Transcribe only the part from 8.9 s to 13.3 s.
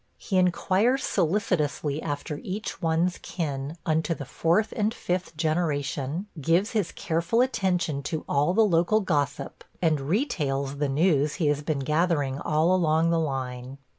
gossip, and retails the news he has been gathering all along the